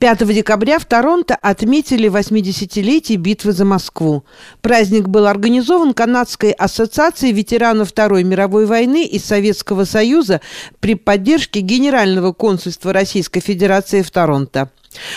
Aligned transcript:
5 0.00 0.26
декабря 0.32 0.78
в 0.78 0.86
Торонто 0.86 1.36
отметили 1.36 2.08
80-летие 2.10 3.16
битвы 3.16 3.52
за 3.52 3.66
Москву. 3.66 4.24
Праздник 4.62 5.08
был 5.08 5.26
организован 5.26 5.92
Канадской 5.92 6.52
ассоциацией 6.52 7.34
ветеранов 7.34 7.90
Второй 7.90 8.24
мировой 8.24 8.64
войны 8.64 9.04
из 9.04 9.26
Советского 9.26 9.84
Союза 9.84 10.40
при 10.80 10.94
поддержке 10.94 11.60
Генерального 11.60 12.32
консульства 12.32 12.94
Российской 12.94 13.40
Федерации 13.40 14.00
в 14.00 14.10
Торонто. 14.10 14.70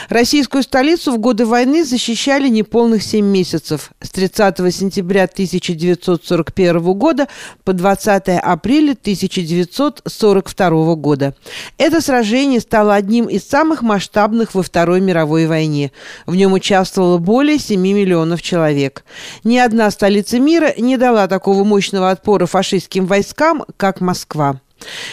Российскую 0.09 0.63
столицу 0.63 1.13
в 1.13 1.17
годы 1.17 1.45
войны 1.45 1.83
защищали 1.83 2.47
неполных 2.47 3.03
семь 3.03 3.25
месяцев 3.25 3.91
с 4.01 4.09
30 4.09 4.57
сентября 4.73 5.23
1941 5.23 6.93
года 6.93 7.27
по 7.63 7.73
20 7.73 8.29
апреля 8.41 8.91
1942 8.91 10.95
года. 10.95 11.35
Это 11.77 12.01
сражение 12.01 12.59
стало 12.59 12.93
одним 12.93 13.25
из 13.25 13.47
самых 13.47 13.81
масштабных 13.81 14.53
во 14.53 14.61
Второй 14.61 15.01
мировой 15.01 15.47
войне. 15.47 15.91
В 16.27 16.35
нем 16.35 16.53
участвовало 16.53 17.17
более 17.17 17.57
7 17.57 17.81
миллионов 17.81 18.43
человек. 18.43 19.03
Ни 19.43 19.57
одна 19.57 19.89
столица 19.89 20.39
мира 20.39 20.73
не 20.77 20.97
дала 20.97 21.27
такого 21.27 21.63
мощного 21.63 22.11
отпора 22.11 22.45
фашистским 22.45 23.07
войскам, 23.07 23.65
как 23.77 24.01
Москва. 24.01 24.59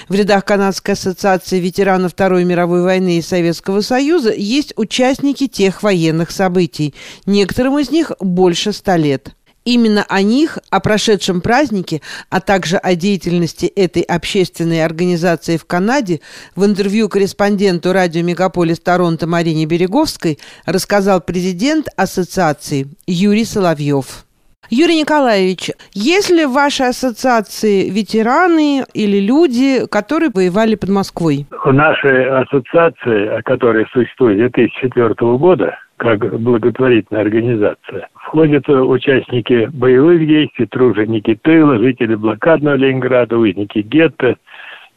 В 0.09 0.15
рядах 0.15 0.45
Канадской 0.45 0.95
ассоциации 0.95 1.61
ветеранов 1.61 2.13
Второй 2.13 2.45
мировой 2.45 2.83
войны 2.83 3.19
и 3.19 3.23
Советского 3.23 3.81
Союза 3.81 4.33
есть 4.33 4.73
участники 4.77 5.47
тех 5.47 5.83
военных 5.83 6.31
событий. 6.31 6.95
Некоторым 7.27 7.79
из 7.79 7.91
них 7.91 8.13
больше 8.21 8.73
ста 8.73 8.97
лет. 8.97 9.35
Именно 9.65 10.05
о 10.09 10.23
них, 10.23 10.59
о 10.71 10.81
прошедшем 10.81 11.43
празднике, 11.43 12.01
а 12.31 12.41
также 12.41 12.79
о 12.79 12.95
деятельности 12.95 13.67
этой 13.67 14.03
общественной 14.03 14.83
организации 14.83 15.59
в 15.59 15.67
Канаде 15.67 16.21
в 16.57 16.65
интервью 16.65 17.11
корреспонденту 17.11 17.93
радио 17.93 18.23
«Мегаполис 18.23 18.81
Торонто» 18.81 19.27
Марине 19.27 19.67
Береговской 19.67 20.39
рассказал 20.65 21.21
президент 21.21 21.89
ассоциации 21.95 22.89
Юрий 23.07 23.45
Соловьев. 23.45 24.25
Юрий 24.73 25.01
Николаевич, 25.01 25.71
есть 25.95 26.31
ли 26.31 26.47
в 26.47 26.53
вашей 26.53 26.91
ассоциации 26.91 27.91
ветераны 27.91 28.85
или 28.95 29.19
люди, 29.19 29.85
которые 29.91 30.31
воевали 30.33 30.77
под 30.77 30.91
Москвой? 30.91 31.47
В 31.51 31.73
нашей 31.73 32.31
ассоциации, 32.31 33.43
которая 33.43 33.85
существует 33.93 34.37
с 34.37 34.53
2004 34.53 35.15
года, 35.39 35.77
как 35.97 36.21
благотворительная 36.41 37.23
организация, 37.23 38.09
входят 38.15 38.69
участники 38.69 39.69
боевых 39.73 40.25
действий, 40.25 40.67
труженики 40.67 41.35
тыла, 41.43 41.77
жители 41.79 42.15
блокадного 42.15 42.77
Ленинграда, 42.77 43.39
узники 43.39 43.81
гетто 43.81 44.37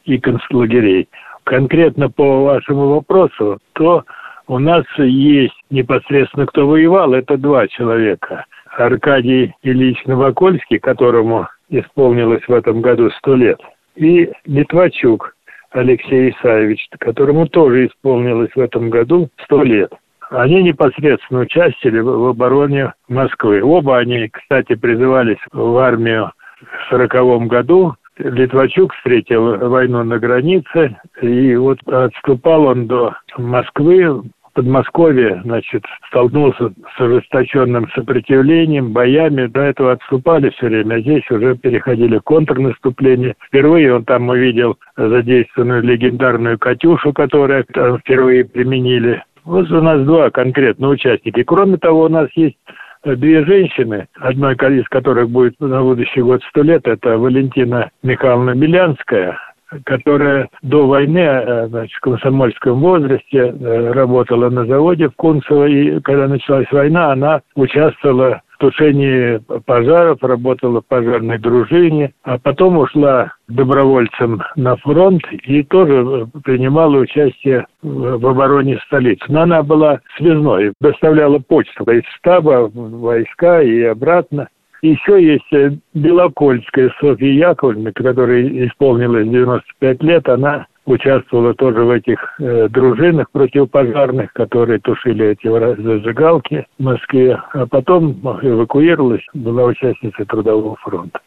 и 0.05 0.19
концлагерей. 0.19 1.09
Конкретно 1.45 2.11
по 2.11 2.43
вашему 2.43 2.89
вопросу, 2.89 3.57
то 3.73 4.03
у 4.45 4.59
нас 4.59 4.83
есть 4.99 5.55
непосредственно 5.71 6.45
кто 6.45 6.67
воевал, 6.67 7.15
это 7.15 7.37
два 7.37 7.67
человека. 7.67 8.45
Аркадий 8.77 9.53
Ильич 9.61 10.03
Новокольский, 10.05 10.79
которому 10.79 11.47
исполнилось 11.69 12.43
в 12.47 12.53
этом 12.53 12.81
году 12.81 13.09
сто 13.11 13.35
лет, 13.35 13.59
и 13.95 14.31
Литвачук 14.45 15.35
Алексей 15.71 16.31
Исаевич, 16.31 16.87
которому 16.99 17.47
тоже 17.47 17.87
исполнилось 17.87 18.51
в 18.55 18.59
этом 18.59 18.89
году 18.89 19.29
сто 19.43 19.63
лет. 19.63 19.91
Они 20.29 20.63
непосредственно 20.63 21.41
участвовали 21.41 21.99
в 21.99 22.27
обороне 22.27 22.93
Москвы. 23.07 23.61
Оба 23.63 23.99
они, 23.99 24.29
кстати, 24.29 24.75
призывались 24.75 25.37
в 25.51 25.77
армию 25.77 26.31
в 26.61 26.89
сороковом 26.89 27.47
году. 27.47 27.95
Литвачук 28.17 28.93
встретил 28.93 29.57
войну 29.69 30.03
на 30.03 30.19
границе, 30.19 30.97
и 31.21 31.55
вот 31.55 31.79
отступал 31.87 32.65
он 32.65 32.87
до 32.87 33.15
Москвы 33.37 34.23
Подмосковье, 34.53 35.41
значит, 35.43 35.83
столкнулся 36.07 36.71
с 36.95 37.01
ожесточенным 37.01 37.89
сопротивлением, 37.95 38.93
боями. 38.93 39.47
До 39.47 39.61
этого 39.61 39.93
отступали 39.93 40.49
все 40.51 40.67
время, 40.67 40.95
а 40.95 40.99
здесь 40.99 41.29
уже 41.31 41.55
переходили 41.55 42.19
контрнаступление. 42.19 43.35
Впервые 43.47 43.95
он 43.95 44.05
там 44.05 44.29
увидел 44.29 44.77
задействованную 44.95 45.81
легендарную 45.81 46.59
«Катюшу», 46.59 47.13
которую 47.13 47.65
там 47.65 47.97
впервые 47.99 48.45
применили. 48.45 49.23
Вот 49.43 49.69
у 49.71 49.81
нас 49.81 50.01
два 50.03 50.29
конкретно 50.29 50.89
участники. 50.89 51.43
Кроме 51.43 51.77
того, 51.77 52.03
у 52.03 52.09
нас 52.09 52.29
есть 52.35 52.57
две 53.03 53.43
женщины, 53.45 54.07
одной 54.15 54.53
из 54.53 54.87
которых 54.87 55.29
будет 55.29 55.59
на 55.59 55.81
будущий 55.81 56.21
год 56.21 56.41
сто 56.49 56.61
лет, 56.61 56.87
это 56.87 57.17
Валентина 57.17 57.89
Михайловна 58.01 58.55
Белянская, 58.55 59.37
которая 59.85 60.49
до 60.61 60.87
войны 60.87 61.19
э, 61.19 61.67
значит, 61.67 61.95
в 61.97 62.01
комсомольском 62.01 62.79
возрасте 62.79 63.37
э, 63.37 63.91
работала 63.91 64.49
на 64.49 64.65
заводе 64.65 65.09
в 65.09 65.15
Кунцево, 65.15 65.65
и 65.65 65.99
когда 66.01 66.27
началась 66.27 66.71
война, 66.71 67.11
она 67.11 67.41
участвовала 67.55 68.41
в 68.53 68.57
тушении 68.59 69.41
пожаров, 69.65 70.19
работала 70.21 70.81
в 70.81 70.85
пожарной 70.85 71.37
дружине, 71.37 72.13
а 72.23 72.37
потом 72.37 72.77
ушла 72.77 73.33
добровольцем 73.47 74.41
на 74.55 74.75
фронт 74.77 75.23
и 75.31 75.63
тоже 75.63 76.27
принимала 76.43 76.97
участие 76.97 77.65
в 77.81 78.25
обороне 78.25 78.79
столицы. 78.85 79.25
Но 79.27 79.41
она 79.41 79.63
была 79.63 79.99
связной, 80.17 80.73
доставляла 80.79 81.39
почту 81.39 81.83
из 81.91 82.03
штаба 82.17 82.69
войска 82.73 83.61
и 83.61 83.81
обратно. 83.81 84.47
Еще 84.83 85.23
есть 85.23 85.53
э, 85.53 85.77
Белокольская 85.93 86.93
Софья 86.99 87.27
Яковлевна, 87.27 87.93
которая 87.93 88.45
исполнилась 88.67 89.29
95 89.29 90.03
лет. 90.03 90.27
Она 90.27 90.67
участвовала 90.85 91.53
тоже 91.53 91.85
в 91.85 91.89
этих 91.89 92.19
э, 92.41 92.67
дружинах 92.67 93.31
противопожарных, 93.31 94.33
которые 94.33 94.79
тушили 94.79 95.27
эти 95.27 95.47
зажигалки 95.47 96.67
в 96.77 96.83
Москве, 96.83 97.41
а 97.53 97.65
потом 97.65 98.19
эвакуировалась, 98.41 99.23
была 99.33 99.63
участницей 99.63 100.25
Трудового 100.25 100.75
фронта. 100.75 101.21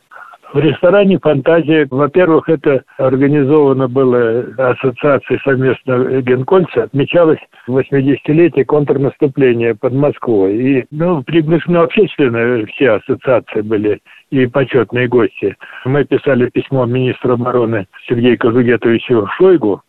В 0.53 0.59
ресторане 0.59 1.19
«Фантазия», 1.19 1.89
во-первых, 1.91 2.49
это 2.49 2.85
организовано 2.99 3.89
было 3.89 4.45
ассоциацией 4.57 5.41
совместно 5.43 6.23
Генкольца, 6.23 6.85
отмечалось 6.85 7.41
80-летие 7.69 8.65
контрнаступления 8.65 9.75
под 9.75 9.93
Москвой. 9.95 10.57
И, 10.57 10.85
ну, 10.93 11.23
приглашены 11.25 11.89
члены 12.17 12.67
все 12.67 12.93
ассоциации 12.93 13.63
были 13.63 14.01
и 14.31 14.47
почетные 14.47 15.09
гости. 15.09 15.57
Мы 15.85 16.05
писали 16.05 16.49
письмо 16.51 16.87
министру 16.87 17.35
обороны 17.35 17.87
Сергею 18.09 18.39
Кожугетовичу 18.39 19.27
Шойгу 19.37 19.83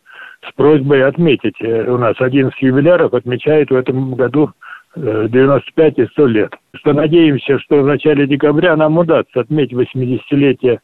с 0.48 0.52
просьбой 0.54 1.04
отметить. 1.04 1.56
Э, 1.60 1.90
у 1.90 1.98
нас 1.98 2.14
11 2.18 2.60
юбиляров 2.60 3.14
отмечает 3.14 3.70
в 3.70 3.76
этом 3.76 4.14
году 4.14 4.50
95 4.98 5.98
и 5.98 6.06
100 6.06 6.26
лет. 6.26 6.54
Что 6.74 6.92
надеемся, 6.92 7.58
что 7.58 7.82
в 7.82 7.86
начале 7.86 8.26
декабря 8.26 8.76
нам 8.76 8.98
удастся 8.98 9.40
отметить 9.40 9.74
80-летие 9.94 10.80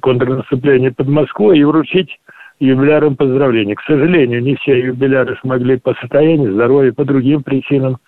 контрнаступления 0.00 0.90
под 0.90 1.08
Москвой 1.08 1.58
и 1.58 1.64
вручить 1.64 2.18
юбилярам 2.58 3.16
поздравления. 3.16 3.74
К 3.76 3.82
сожалению, 3.82 4.42
не 4.42 4.56
все 4.56 4.78
юбиляры 4.80 5.36
смогли 5.40 5.78
по 5.78 5.94
состоянию 5.94 6.52
здоровья, 6.52 6.92
по 6.92 7.04
другим 7.04 7.42
причинам 7.42 7.98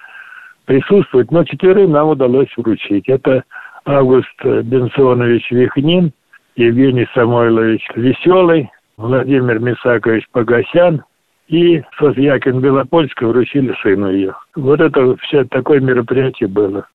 присутствовать, 0.64 1.30
но 1.30 1.44
четверым 1.44 1.92
нам 1.92 2.08
удалось 2.08 2.48
вручить. 2.56 3.08
Это 3.08 3.44
Август 3.84 4.44
Бенсонович 4.44 5.50
Вихнин, 5.50 6.12
Евгений 6.56 7.06
Самойлович 7.14 7.86
Веселый, 7.94 8.70
Владимир 8.96 9.60
Мисакович 9.60 10.24
Погосян– 10.32 11.02
и 11.48 11.82
Софьякин 11.98 12.60
Белопольская 12.60 13.28
вручили 13.28 13.74
сыну 13.82 14.10
ее. 14.10 14.34
Вот 14.54 14.80
это 14.80 15.16
все 15.18 15.44
такое 15.44 15.80
мероприятие 15.80 16.48
было. 16.48 16.86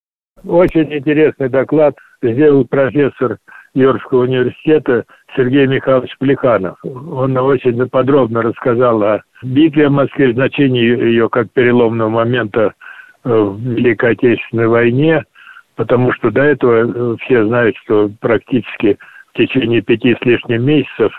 Очень 0.46 0.94
интересный 0.94 1.50
доклад 1.50 1.96
сделал 2.22 2.66
профессор 2.66 3.38
Йоркского 3.74 4.24
университета 4.24 5.06
Сергей 5.36 5.68
Михайлович 5.68 6.16
Плеханов. 6.20 6.78
Он 6.84 7.38
очень 7.38 7.88
подробно 7.90 8.42
рассказал 8.42 9.02
о 9.04 9.22
битве 9.44 9.88
в 9.88 9.92
Москве, 9.92 10.34
значении 10.34 10.84
ее 10.84 11.30
как 11.30 11.52
переломного 11.52 12.10
момента 12.10 12.74
в 13.24 13.60
Великой 13.60 14.14
Отечественной 14.14 14.68
войне, 14.68 15.24
потому 15.76 16.12
что 16.14 16.32
до 16.32 16.42
этого 16.42 17.18
все 17.20 17.46
знают, 17.46 17.78
что 17.78 18.10
практически 18.20 18.98
в 19.34 19.38
течение 19.38 19.82
пяти 19.82 20.16
с 20.16 20.26
лишним 20.26 20.66
месяцев 20.66 21.14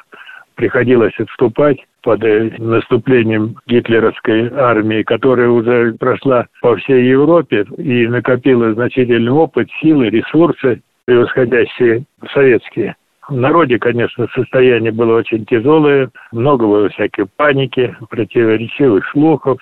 приходилось 0.56 1.18
отступать 1.18 1.78
под 2.02 2.22
э, 2.24 2.50
наступлением 2.58 3.56
гитлеровской 3.66 4.50
армии, 4.52 5.02
которая 5.02 5.48
уже 5.48 5.94
прошла 5.94 6.46
по 6.60 6.76
всей 6.76 7.06
Европе 7.06 7.64
и 7.78 8.06
накопила 8.06 8.72
значительный 8.74 9.32
опыт, 9.32 9.68
силы, 9.80 10.10
ресурсы, 10.10 10.82
превосходящие 11.04 12.04
советские. 12.32 12.96
В 13.28 13.36
народе, 13.36 13.78
конечно, 13.78 14.26
состояние 14.34 14.92
было 14.92 15.18
очень 15.18 15.46
тяжелое, 15.46 16.10
много 16.32 16.66
было 16.66 16.88
всякой 16.88 17.26
паники, 17.36 17.96
противоречивых 18.10 19.08
слухов. 19.10 19.58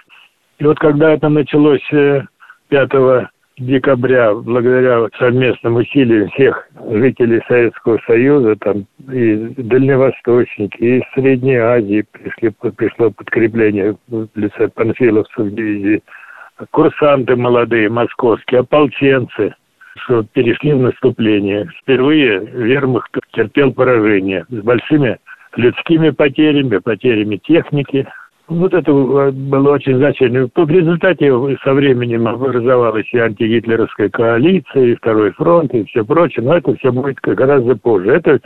И 0.59 0.65
вот 0.65 0.79
когда 0.79 1.13
это 1.13 1.29
началось 1.29 1.87
5 1.91 2.29
э, 2.71 3.27
декабря, 3.61 4.35
благодаря 4.35 5.07
совместным 5.19 5.77
усилиям 5.77 6.31
всех 6.31 6.67
жителей 6.91 7.41
Советского 7.47 8.01
Союза, 8.07 8.57
там 8.57 8.87
и 9.13 9.37
дальневосточники, 9.57 10.77
и 10.79 10.99
из 10.99 11.03
Средней 11.15 11.57
Азии 11.57 12.05
пришли, 12.11 12.51
пришло 12.77 13.11
подкрепление 13.11 13.97
в 14.09 14.29
лице 14.35 14.69
панфиловцев 14.69 15.53
дивизии, 15.53 16.03
курсанты 16.71 17.37
молодые, 17.37 17.89
московские, 17.89 18.61
ополченцы, 18.61 19.55
что 19.97 20.23
перешли 20.33 20.73
в 20.73 20.81
наступление. 20.81 21.69
Впервые 21.83 22.41
вермахт 22.41 23.15
терпел 23.33 23.73
поражение 23.73 24.47
с 24.49 24.63
большими 24.63 25.19
людскими 25.57 26.11
потерями, 26.11 26.79
потерями 26.79 27.37
техники. 27.37 28.07
Вот 28.51 28.75
это 28.75 28.93
было 28.93 29.75
очень 29.75 29.97
значительно. 29.99 30.51
В 30.53 30.71
результате 30.71 31.33
со 31.63 31.73
временем 31.73 32.27
образовалась 32.27 33.07
и 33.13 33.19
антигитлеровская 33.19 34.09
коалиция, 34.09 34.87
и 34.87 34.97
Второй 34.97 35.31
фронт, 35.33 35.73
и 35.73 35.85
все 35.85 36.05
прочее. 36.05 36.45
Но 36.45 36.57
это 36.57 36.75
все 36.75 36.91
будет 36.91 37.21
гораздо 37.23 37.77
позже. 37.77 38.11
Это 38.11 38.41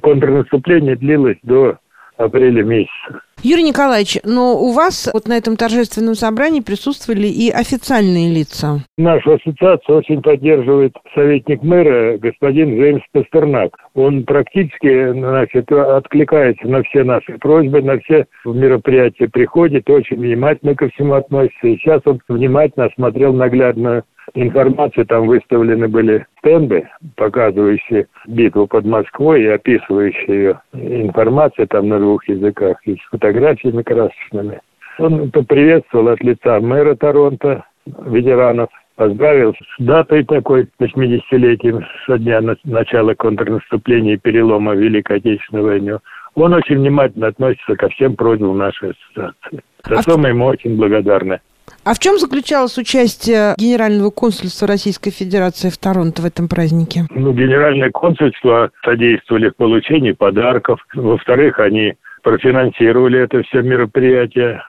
контрнаступление 0.00 0.96
длилось 0.96 1.38
до 1.44 1.78
апреля 2.16 2.62
месяца. 2.62 3.20
Юрий 3.42 3.64
Николаевич, 3.64 4.18
но 4.24 4.56
у 4.56 4.72
вас 4.72 5.10
вот 5.12 5.28
на 5.28 5.36
этом 5.36 5.56
торжественном 5.56 6.14
собрании 6.14 6.60
присутствовали 6.60 7.26
и 7.26 7.50
официальные 7.50 8.32
лица. 8.32 8.78
Нашу 8.96 9.34
ассоциацию 9.34 9.98
очень 9.98 10.22
поддерживает 10.22 10.94
советник 11.14 11.62
мэра 11.62 12.16
господин 12.16 12.78
Джеймс 12.78 13.02
Пастернак. 13.12 13.76
Он 13.94 14.24
практически 14.24 15.12
значит, 15.12 15.70
откликается 15.70 16.66
на 16.68 16.82
все 16.84 17.04
наши 17.04 17.36
просьбы, 17.38 17.82
на 17.82 17.98
все 17.98 18.24
мероприятия 18.46 19.28
приходит, 19.28 19.90
очень 19.90 20.16
внимательно 20.16 20.74
ко 20.74 20.88
всему 20.88 21.12
относится. 21.12 21.66
И 21.66 21.76
сейчас 21.76 22.00
он 22.06 22.20
внимательно 22.28 22.86
осмотрел 22.86 23.34
наглядно 23.34 24.04
информацию, 24.34 25.06
там 25.06 25.26
выставлены 25.26 25.88
были 25.88 26.26
стенды, 26.38 26.88
показывающие 27.16 28.06
битву 28.26 28.66
под 28.66 28.84
Москвой 28.84 29.42
и 29.42 29.48
описывающие 29.48 30.36
ее 30.36 30.60
информацию 30.72 31.68
там 31.68 31.88
на 31.88 31.98
двух 31.98 32.26
языках 32.28 32.78
и 32.86 32.96
с 32.96 33.10
фотографиями 33.10 33.82
красочными. 33.82 34.60
Он 34.98 35.30
поприветствовал 35.30 36.08
от 36.08 36.22
лица 36.22 36.60
мэра 36.60 36.94
Торонто, 36.94 37.64
ветеранов, 37.86 38.68
поздравил 38.96 39.54
с 39.54 39.82
датой 39.82 40.24
такой, 40.24 40.68
80-летием 40.80 41.84
со 42.06 42.18
дня 42.18 42.40
начала 42.64 43.14
контрнаступления 43.14 44.14
и 44.14 44.18
перелома 44.18 44.72
в 44.72 44.78
Великой 44.78 45.18
Отечественной 45.18 45.62
войне. 45.62 45.98
Он 46.34 46.52
очень 46.54 46.78
внимательно 46.78 47.28
относится 47.28 47.76
ко 47.76 47.88
всем 47.90 48.16
просьбам 48.16 48.58
нашей 48.58 48.90
ассоциации. 48.90 49.62
За 49.84 49.98
а 49.98 50.02
что 50.02 50.18
мы 50.18 50.28
ему 50.28 50.46
очень 50.46 50.76
благодарны. 50.76 51.40
А 51.84 51.92
в 51.92 51.98
чем 51.98 52.16
заключалось 52.16 52.78
участие 52.78 53.54
Генерального 53.58 54.10
консульства 54.10 54.66
Российской 54.66 55.10
Федерации 55.10 55.68
в 55.68 55.76
Торонто 55.76 56.22
в 56.22 56.24
этом 56.24 56.48
празднике? 56.48 57.02
Ну, 57.10 57.34
Генеральное 57.34 57.90
консульство 57.90 58.70
содействовали 58.82 59.50
в 59.50 59.56
получении 59.56 60.12
подарков. 60.12 60.80
Во-вторых, 60.94 61.58
они 61.60 61.94
профинансировали 62.22 63.20
это 63.20 63.42
все 63.42 63.60
мероприятие. 63.60 64.62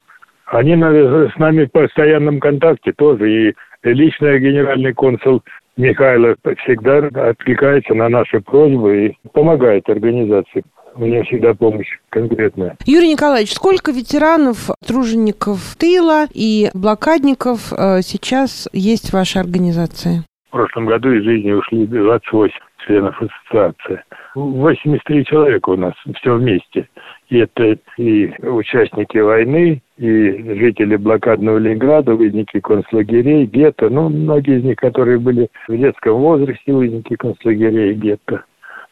Они 0.48 0.74
с 0.76 1.38
нами 1.38 1.66
в 1.66 1.72
постоянном 1.72 2.42
контакте 2.42 2.92
тоже. 2.92 3.32
И 3.32 3.56
лично 3.84 4.38
генеральный 4.38 4.94
консул 4.94 5.42
Михайлов 5.78 6.36
всегда 6.64 6.98
откликается 7.30 7.94
на 7.94 8.10
наши 8.10 8.42
просьбы 8.42 9.08
и 9.08 9.18
помогает 9.32 9.88
организации 9.90 10.64
у 10.95 11.06
меня 11.06 11.24
всегда 11.24 11.53
помощь 11.53 12.00
конкретная. 12.09 12.77
Юрий 12.86 13.12
Николаевич, 13.12 13.53
сколько 13.53 13.92
ветеранов, 13.92 14.69
тружеников 14.86 15.75
тыла 15.77 16.25
и 16.33 16.69
блокадников 16.74 17.71
э, 17.74 18.01
сейчас 18.01 18.68
есть 18.74 19.09
в 19.09 19.13
вашей 19.13 19.42
организации? 19.42 20.24
В 20.47 20.51
прошлом 20.51 20.86
году 20.86 21.12
из 21.12 21.24
жизни 21.24 21.51
ушли 21.51 21.86
28 21.86 22.53
членов 22.86 23.21
ассоциации. 23.21 24.03
83 24.36 25.25
человека 25.25 25.69
у 25.69 25.75
нас 25.75 25.94
все 26.15 26.36
вместе. 26.36 26.88
И 27.30 27.38
это 27.39 27.77
и 27.97 28.31
участники 28.42 29.18
войны, 29.18 29.81
и 29.97 30.31
жители 30.59 30.95
блокадного 30.95 31.57
Ленинграда, 31.57 32.13
узники 32.13 32.59
концлагерей, 32.59 33.45
гетто, 33.45 33.89
ну, 33.89 34.09
многие 34.09 34.59
из 34.59 34.63
них, 34.63 34.77
которые 34.77 35.19
были 35.19 35.50
в 35.68 35.75
детском 35.75 36.13
возрасте, 36.15 36.71
узники 36.71 37.15
концлагерей, 37.15 37.94
гетто. 37.95 38.44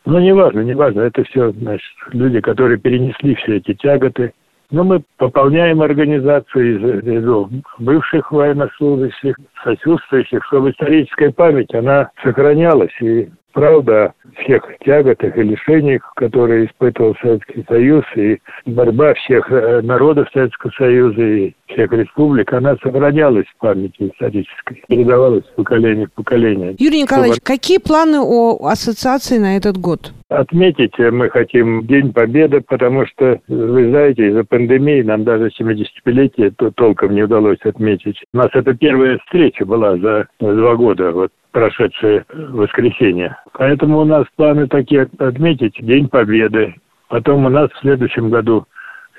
Ну, 0.06 0.20
неважно, 0.20 0.62
неважно. 0.62 1.02
Это 1.02 1.24
все, 1.24 1.52
значит, 1.52 1.92
люди, 2.12 2.42
которые 2.42 2.78
перенесли 2.78 3.36
все 3.36 3.58
эти 3.58 3.74
тяготы. 3.74 4.34
Но 4.72 4.84
мы 4.84 5.04
пополняем 5.18 5.82
организацию 5.82 6.78
из 6.78 7.06
рядов 7.06 7.50
бывших 7.78 8.32
военнослужащих, 8.32 9.36
сочувствующих, 9.64 10.44
чтобы 10.46 10.72
историческая 10.72 11.32
память, 11.32 11.74
она 11.76 12.10
сохранялась. 12.24 12.92
И 13.02 13.30
правда 13.54 14.14
о 14.24 14.42
всех 14.44 14.64
тяготах 14.84 15.38
и 15.38 15.44
лишениях, 15.44 16.12
которые 16.16 16.66
испытывал 16.66 17.16
Советский 17.22 17.64
Союз, 17.68 18.04
и 18.16 18.40
борьба 18.66 19.14
всех 19.14 19.50
э, 19.52 19.82
народов 19.82 20.28
Советского 20.34 20.72
Союза 20.72 21.22
и 21.22 21.56
всех 21.68 21.92
республик, 21.92 22.52
она 22.52 22.76
сохранялась 22.84 23.46
в 23.48 23.58
памяти 23.60 24.12
исторической, 24.12 24.84
передавалась 24.88 25.46
с 25.46 25.56
поколения 25.56 26.08
в 26.08 26.12
поколение. 26.14 26.76
Юрий 26.80 27.04
Николаевич, 27.04 27.38
Чтобы... 27.38 27.48
какие 27.48 27.78
планы 27.78 28.20
у 28.20 28.66
ассоциации 28.66 29.38
на 29.38 29.58
этот 29.58 29.78
год? 29.78 30.12
Отметить 30.34 30.98
мы 30.98 31.30
хотим 31.30 31.86
День 31.86 32.12
Победы, 32.12 32.62
потому 32.62 33.06
что, 33.06 33.40
вы 33.48 33.90
знаете, 33.90 34.30
из-за 34.30 34.44
пандемии 34.44 35.04
нам 35.04 35.24
даже 35.24 35.50
75-летие 35.50 36.52
толком 36.76 37.14
не 37.14 37.22
удалось 37.22 37.62
отметить. 37.64 38.20
У 38.34 38.38
нас 38.38 38.50
это 38.54 38.74
первая 38.74 39.20
встреча 39.20 39.64
была 39.64 39.96
за 39.98 40.28
два 40.40 40.76
года, 40.76 41.12
вот 41.12 41.32
прошедшее 41.52 42.26
воскресенье. 42.34 43.38
Поэтому 43.54 44.00
у 44.00 44.06
нас 44.06 44.26
планы 44.36 44.68
такие 44.68 45.08
отметить 45.20 45.76
День 45.80 46.10
Победы. 46.10 46.74
Потом 47.10 47.46
у 47.46 47.50
нас 47.50 47.70
в 47.70 47.80
следующем 47.82 48.32
году 48.32 48.66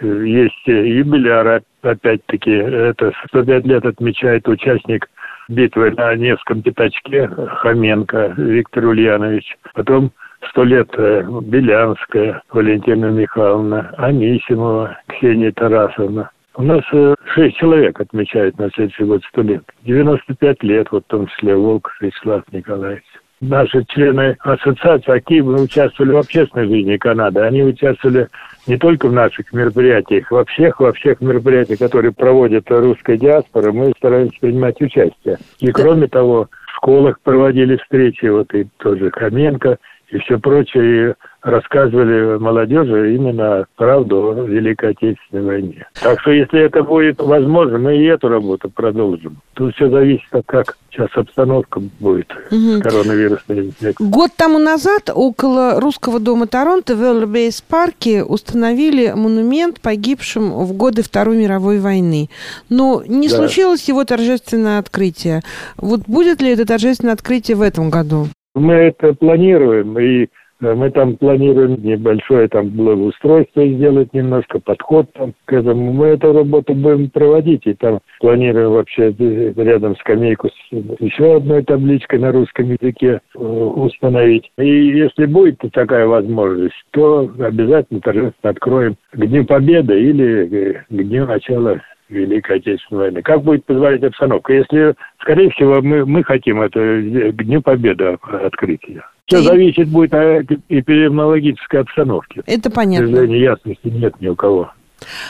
э, 0.00 0.06
есть 0.26 0.66
юбиляр, 0.66 1.62
опять-таки, 1.82 2.50
это 2.50 3.12
105 3.28 3.66
лет 3.66 3.86
отмечает 3.86 4.48
участник 4.48 5.08
битвы 5.48 5.92
на 5.92 6.16
Невском 6.16 6.60
пятачке 6.60 7.28
Хоменко 7.28 8.34
Виктор 8.36 8.86
Ульянович. 8.86 9.56
Потом 9.74 10.10
сто 10.50 10.64
лет 10.64 10.88
э, 10.96 11.22
Белянская 11.42 12.42
Валентина 12.50 13.06
Михайловна, 13.06 13.94
Анисимова 13.96 14.98
Ксения 15.08 15.52
Тарасовна. 15.52 16.30
У 16.56 16.62
нас 16.62 16.82
э, 16.92 17.14
шесть 17.34 17.56
человек 17.56 18.00
отмечают 18.00 18.58
на 18.58 18.70
следующий 18.70 19.04
год 19.04 19.22
сто 19.28 19.42
лет. 19.42 19.64
95 19.82 20.62
лет, 20.62 20.88
вот 20.90 21.04
в 21.04 21.08
том 21.08 21.26
числе 21.26 21.56
Волк 21.56 21.90
Вячеслав 22.00 22.44
Николаевич. 22.52 23.04
Наши 23.40 23.84
члены 23.88 24.36
ассоциации 24.40 25.16
активно 25.16 25.60
участвовали 25.60 26.12
в 26.12 26.18
общественной 26.18 26.66
жизни 26.66 26.96
Канады. 26.96 27.40
Они 27.40 27.62
участвовали 27.62 28.28
не 28.66 28.78
только 28.78 29.08
в 29.08 29.12
наших 29.12 29.52
мероприятиях, 29.52 30.30
во 30.30 30.44
всех, 30.44 30.80
во 30.80 30.92
всех 30.92 31.20
мероприятиях, 31.20 31.80
которые 31.80 32.12
проводит 32.12 32.70
русская 32.70 33.18
диаспора, 33.18 33.72
мы 33.72 33.92
стараемся 33.98 34.38
принимать 34.40 34.80
участие. 34.80 35.38
И 35.58 35.70
кроме 35.72 36.06
того, 36.06 36.48
в 36.66 36.76
школах 36.76 37.20
проводили 37.20 37.76
встречи, 37.76 38.26
вот 38.26 38.54
и 38.54 38.66
тоже 38.78 39.10
Хоменко, 39.10 39.78
и 40.08 40.18
все 40.18 40.38
прочее, 40.38 41.10
и 41.10 41.14
рассказывали 41.44 42.38
молодежи 42.38 43.14
именно 43.14 43.66
правду 43.76 44.30
о 44.30 44.46
Великой 44.46 44.90
Отечественной 44.90 45.44
войне. 45.44 45.86
Так 46.02 46.20
что, 46.20 46.30
если 46.30 46.60
это 46.60 46.82
будет 46.82 47.20
возможно, 47.20 47.78
мы 47.78 47.96
и 47.96 48.04
эту 48.04 48.28
работу 48.28 48.70
продолжим. 48.70 49.36
Тут 49.52 49.74
все 49.74 49.90
зависит 49.90 50.26
от 50.32 50.46
как 50.46 50.76
сейчас 50.90 51.08
обстановка 51.14 51.80
будет 52.00 52.32
угу. 52.50 52.80
коронавирусной 52.82 53.66
инфекции. 53.66 54.04
Год 54.04 54.30
тому 54.36 54.58
назад 54.58 55.10
около 55.14 55.80
русского 55.80 56.18
дома 56.18 56.46
Торонто 56.46 56.96
в 56.96 57.02
Эллбейс 57.02 57.60
парке 57.60 58.24
установили 58.24 59.12
монумент 59.12 59.80
погибшим 59.80 60.50
в 60.64 60.72
годы 60.72 61.02
Второй 61.02 61.36
мировой 61.36 61.78
войны. 61.78 62.30
Но 62.70 63.02
не 63.06 63.28
да. 63.28 63.36
случилось 63.36 63.86
его 63.86 64.04
торжественное 64.04 64.78
открытие. 64.78 65.42
Вот 65.76 66.02
будет 66.06 66.40
ли 66.40 66.50
это 66.50 66.64
торжественное 66.64 67.12
открытие 67.12 67.56
в 67.56 67.62
этом 67.62 67.90
году? 67.90 68.28
Мы 68.54 68.74
это 68.74 69.14
планируем, 69.14 69.98
и 69.98 70.28
э, 70.60 70.74
мы 70.74 70.90
там 70.90 71.16
планируем 71.16 71.82
небольшое 71.82 72.46
там 72.46 72.68
благоустройство 72.68 73.66
сделать 73.66 74.14
немножко, 74.14 74.60
подход 74.60 75.12
там 75.14 75.34
к 75.44 75.52
этому. 75.52 75.92
Мы 75.92 76.06
эту 76.08 76.32
работу 76.32 76.72
будем 76.74 77.10
проводить, 77.10 77.66
и 77.66 77.74
там 77.74 77.98
планируем 78.20 78.70
вообще 78.70 79.12
рядом 79.56 79.96
скамейку 79.96 80.48
с 80.48 80.74
еще 81.00 81.36
одной 81.36 81.64
табличкой 81.64 82.20
на 82.20 82.30
русском 82.30 82.70
языке 82.70 83.20
э, 83.34 83.38
установить. 83.38 84.50
И 84.58 84.68
если 84.68 85.26
будет 85.26 85.58
такая 85.72 86.06
возможность, 86.06 86.74
то 86.92 87.28
обязательно 87.40 88.00
торжественно 88.00 88.50
откроем 88.50 88.96
к 89.12 89.26
Дню 89.26 89.44
Победы 89.44 90.00
или 90.00 90.84
к 90.88 90.92
Дню 90.94 91.26
начала 91.26 91.80
Великой 92.08 92.56
Отечественной 92.58 93.02
войны. 93.02 93.22
Как 93.22 93.42
будет 93.42 93.64
позволять 93.64 94.02
обстановка? 94.02 94.52
Если, 94.52 94.94
скорее 95.20 95.50
всего, 95.50 95.80
мы, 95.82 96.04
мы 96.04 96.22
хотим 96.22 96.60
это 96.60 96.78
к 96.80 97.42
Дню 97.44 97.62
Победы 97.62 98.18
открыть 98.22 98.82
ее. 98.86 99.04
Все 99.26 99.38
и... 99.38 99.42
зависит 99.42 99.88
будет 99.88 100.12
от 100.14 100.50
эпидемиологической 100.68 101.80
обстановки. 101.80 102.42
Это 102.46 102.70
понятно. 102.70 103.06
К 103.06 103.10
сожалению, 103.10 103.40
ясности 103.40 103.88
нет 103.88 104.20
ни 104.20 104.28
у 104.28 104.36
кого. 104.36 104.70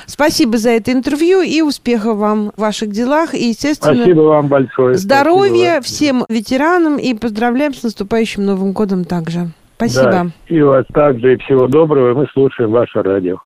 Спасибо 0.06 0.56
за 0.58 0.70
это 0.70 0.92
интервью 0.92 1.40
и 1.40 1.60
успехов 1.62 2.16
вам 2.16 2.52
в 2.56 2.60
ваших 2.60 2.90
делах. 2.90 3.34
И, 3.34 3.48
естественно, 3.48 3.94
Спасибо 3.94 4.20
вам 4.20 4.48
большое. 4.48 4.94
здоровья 4.96 5.80
всем 5.80 6.24
ветеранам 6.28 6.96
и 6.98 7.14
поздравляем 7.14 7.74
с 7.74 7.82
наступающим 7.82 8.44
Новым 8.44 8.72
годом 8.72 9.04
также. 9.04 9.48
Спасибо. 9.76 10.10
Да, 10.10 10.26
и 10.48 10.60
вас 10.60 10.86
также, 10.92 11.34
и 11.34 11.36
всего 11.38 11.66
доброго. 11.66 12.14
Мы 12.14 12.26
слушаем 12.32 12.70
ваше 12.70 13.02
радио. 13.02 13.38